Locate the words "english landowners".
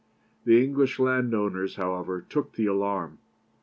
0.63-1.75